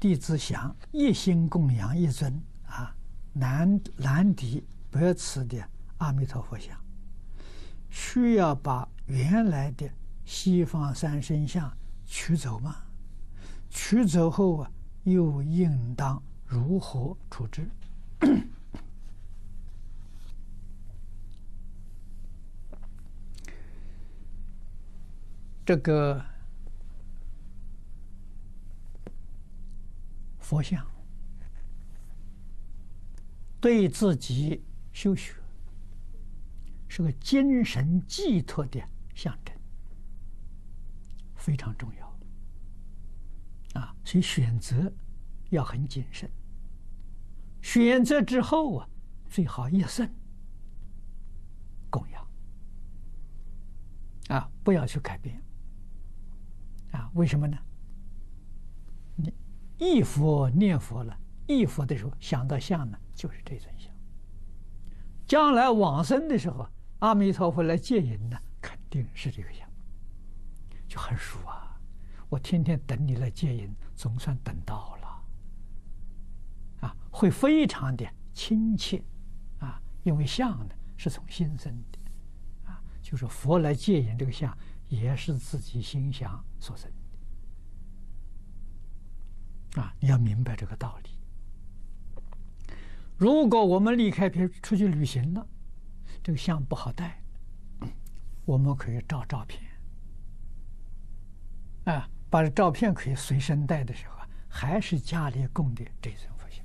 [0.00, 2.94] 弟子想一心供养一尊啊
[3.32, 5.60] 南南迪白瓷的
[5.98, 6.78] 阿弥陀佛像，
[7.90, 9.90] 需要把原来的
[10.24, 11.76] 西方三圣像
[12.06, 12.76] 取走吗？
[13.70, 14.70] 取走后啊，
[15.02, 17.68] 又应当如何处置？
[25.66, 26.24] 这个
[30.48, 30.82] 佛像
[33.60, 34.64] 对自己
[34.94, 35.34] 修学
[36.88, 38.82] 是个精神寄托的
[39.14, 39.54] 象征，
[41.36, 42.18] 非常重要
[43.78, 43.94] 啊！
[44.06, 44.90] 所以选择
[45.50, 46.30] 要很谨慎。
[47.60, 48.88] 选择之后啊，
[49.28, 50.10] 最好一生
[51.90, 52.26] 供养
[54.28, 55.38] 啊，不要去改变。
[56.92, 57.58] 啊，为什么呢？
[59.78, 63.92] 你忆佛念佛了，忆佛的时候想到像呢，就是这尊像。
[65.26, 69.68] 将来往生的时候，阿弥陀佛来接引呢，肯定是这个像，
[70.88, 71.78] 就很熟啊。
[72.28, 75.08] 我天天等你来接引，总算等到了。
[76.80, 79.02] 啊，会非常的亲切，
[79.58, 81.98] 啊，因为像呢是从心生的，
[82.70, 84.56] 啊，就是佛来接引这个像。
[84.88, 86.90] 也是自己心想所生
[89.78, 89.94] 啊！
[90.00, 91.10] 你要明白这个道理。
[93.16, 95.46] 如果我们离开，譬如出去旅行了，
[96.22, 97.22] 这个像不好带，
[98.44, 99.62] 我们可以照照片
[101.84, 106.64] 啊，把这照片可以随身带的时候啊，还是家里供的这尊佛像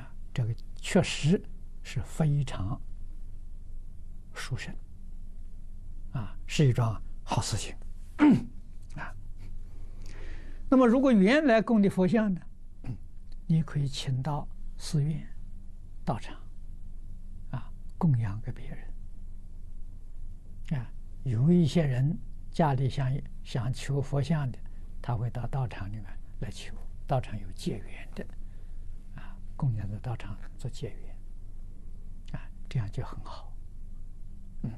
[0.00, 1.42] 啊，这个确实
[1.82, 2.80] 是非常。
[4.34, 4.74] 殊胜
[6.12, 7.74] 啊，是一桩好事情
[8.16, 8.26] 啊。
[10.74, 12.40] 那么，如果原来供的佛像呢，
[13.46, 15.24] 你可以请到寺院、
[16.04, 16.36] 道场
[17.52, 20.90] 啊，供养给别人啊。
[21.22, 22.18] 有一些人
[22.50, 24.58] 家里想想求佛像的，
[25.00, 26.06] 他会到道场里面
[26.40, 26.74] 来求，
[27.06, 28.26] 道场有结缘的
[29.14, 31.16] 啊，供养在道场做结缘
[32.32, 33.56] 啊，这样就很好。
[34.62, 34.72] 嗯。